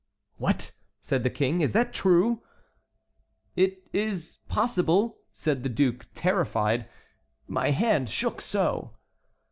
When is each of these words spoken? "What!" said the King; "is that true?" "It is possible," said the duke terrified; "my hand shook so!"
"What!" 0.37 0.71
said 0.99 1.21
the 1.23 1.29
King; 1.29 1.61
"is 1.61 1.73
that 1.73 1.93
true?" 1.93 2.41
"It 3.55 3.83
is 3.93 4.37
possible," 4.47 5.19
said 5.31 5.61
the 5.61 5.69
duke 5.69 6.07
terrified; 6.15 6.89
"my 7.47 7.69
hand 7.69 8.09
shook 8.09 8.41
so!" 8.41 8.95